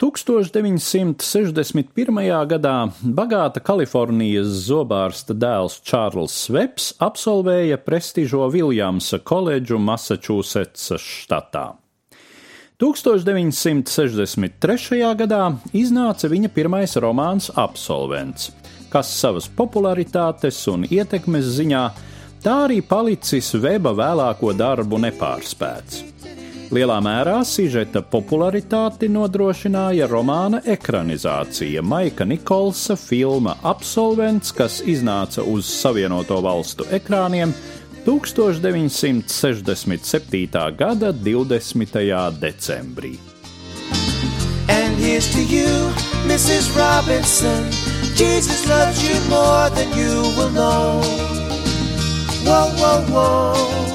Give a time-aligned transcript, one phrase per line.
[0.00, 2.48] 1961.
[2.48, 11.76] gadā bagāta Kalifornijas zobārsta dēls Čārls Sveps absolvēja prestižo Viljamsa koledžu Massachusettsas štatā.
[12.80, 15.04] 1963.
[15.20, 18.56] gadā iznāca viņa pirmais romāns Absolvents,
[18.88, 21.92] kas savas popularitātes un ietekmes ziņā
[22.40, 26.09] tā arī palicis Veba vēlāko darbu nepārspēts.
[26.70, 36.38] Lielā mērā sižeta popularitāti nodrošināja romāna ekranizācija Maika Nikolsa filma Absolvents, kas iznāca uz Savienoto
[36.44, 37.50] valstu ekrāniem
[38.06, 40.46] 1967.
[40.78, 42.38] gada 20.
[42.38, 43.18] decembrī.
[44.68, 45.90] And here's to you,
[46.30, 46.70] Mrs.
[46.78, 47.66] Robinson.
[48.14, 51.02] Jesus loves you more than you will know.
[52.46, 53.89] Whoa, whoa, whoa.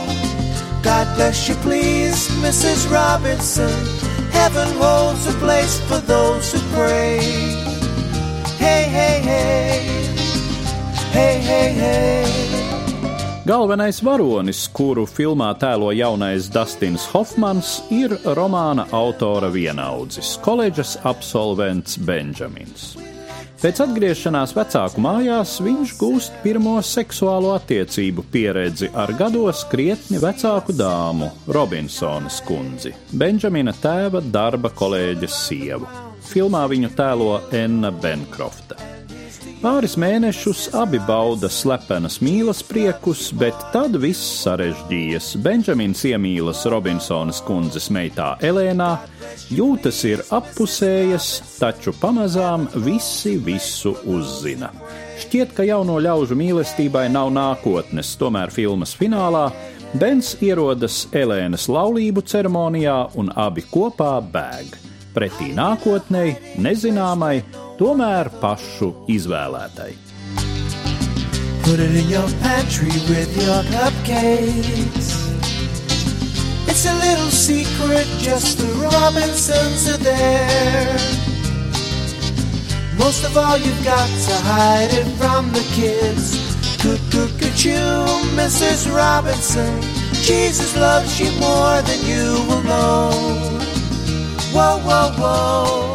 [1.16, 2.92] Bless you, please, Mrs.
[2.92, 3.72] Robinson.
[4.32, 7.20] Heaven holds a place for those who pray.
[8.60, 9.80] Hey, hey, hey,
[11.12, 12.26] hey, hey, hey.
[13.46, 22.96] Galvenais varonis, kuru filmā tēlo jaunais Dustins Hofmans, ir romāna autora vienaudzis, koledžas absolvents Benjamins.
[23.66, 31.32] Pēc atgriešanās vecāku mājās viņš gūst pirmo seksuālo attiecību pieredzi ar gados krietni vecāku dāmu,
[31.50, 35.90] Robinsonas kundzi, Benžamina tēva darba kolēģes sievu.
[36.30, 38.65] Filmā viņu tēlo Enna Benkrofta.
[39.66, 45.32] Pāris mēnešus abi bauda slepenas mīlas priekus, bet tad viss sarežģījas.
[45.42, 48.92] Benjamins iemīlas Robinsonas kundzes meitā Elēnā,
[49.50, 54.70] jūtas ir appusējas, taču pamazām visi visu uzzina.
[55.26, 59.48] Šķiet, ka jauno ļaužu mīlestībai nav nākotnes, tomēr filmas finālā
[59.98, 64.78] Bens ierodas Elēnas laulību ceremonijā un abi kopā bēg
[65.16, 67.40] pretī nākotnei, nezināmai
[67.80, 69.94] tomēr pašu izvēlētai.
[71.66, 75.14] Put it in your pantry with your cupcakes.
[76.68, 80.98] It's a little secret, just the Robinsons are there.
[82.98, 86.46] Most of all, you've got to hide it from the kids.
[87.66, 87.72] You,
[88.38, 88.94] Mrs.
[88.94, 89.82] Robinson.
[90.14, 93.10] Jesus loves you more than you will know.
[94.54, 95.95] Whoa, whoa, whoa.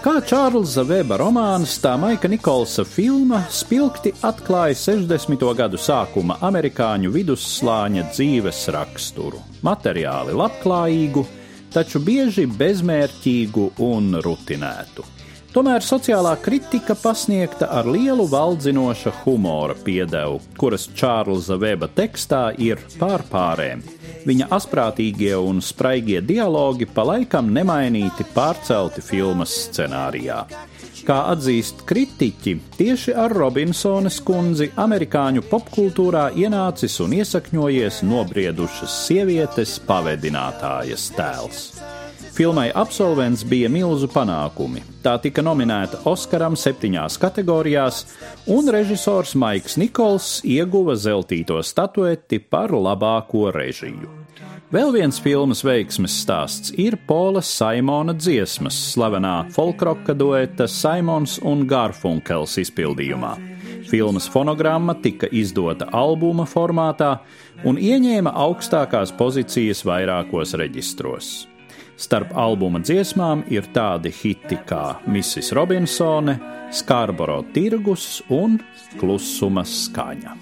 [0.00, 5.42] Kā Čārlza Veba romāns, tā Maika Nikolsa filma spilgti atklāja 60.
[5.58, 11.26] gadu sākuma amerikāņu vidusslāņa dzīves raksturu- materiāli labklājīgu,
[11.76, 15.04] taču bieži bezmērķīgu un rutinētu.
[15.52, 23.99] Tomēr sociālā kritika pasniegta ar lielu valdzinoša humora piedevu, kuras Čārlza Veba tekstā ir pārpārēm.
[24.26, 30.42] Viņa asprātīgie un spraigie dialogi pa laikam nemainīti pārcelti filmas scenārijā.
[31.06, 41.08] Kā atzīst kritiķi, tieši ar Robinsonas kundzi amerikāņu popkultūrā ienācis un iesakņojies nobriedušas sievietes pavedinātājas
[41.16, 41.64] tēls.
[42.40, 44.80] Filmai Absolvents bija milzu panākumi.
[45.04, 47.98] Tā tika nominēta Oskaram septiņās kategorijās,
[48.48, 54.08] un režisors Maiks Nikols ieguva zeltīto statueti par labāko režiju.
[54.72, 62.56] Vēl viens filmas veiksmes stāsts ir Pola Simona dziesmas, slavenā folkroka dueta Simons un Garfunkels
[62.64, 63.34] izpildījumā.
[63.92, 67.18] Filmas fonogramma tika izdota albuma formātā
[67.68, 71.34] un ieņēma augstākās pozīcijas vairākos reģistros.
[72.00, 75.52] Starp albuma dziesmām ir tādi hiti kā Mrs.
[75.56, 76.38] Robinsone,
[76.72, 78.56] Skarboro tirgus un
[79.00, 80.36] Klusuma skaņa.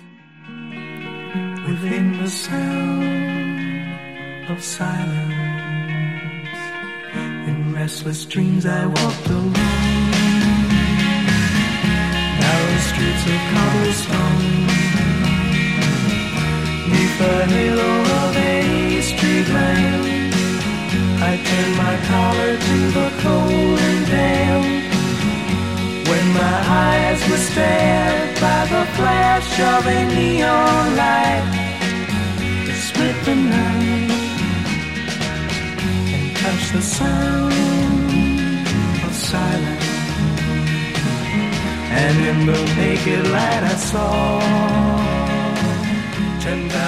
[4.58, 4.98] Silence,
[7.46, 9.52] in restless dreams I walked alone.
[12.40, 14.66] Narrow streets of cobblestone,
[16.90, 17.77] neath the halo
[21.38, 24.66] I turned my collar to the cold and damp.
[26.08, 31.44] When my eyes were stared by the flash of a neon light
[32.66, 34.10] that split the night
[36.16, 37.52] and touched the sound
[39.06, 39.86] of silence.
[42.02, 44.40] And in the naked light I saw
[46.40, 46.87] ten thousand